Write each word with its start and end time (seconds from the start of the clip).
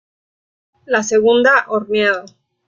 La 0.87 1.03
segunda 1.03 1.65
horneado. 1.67 2.25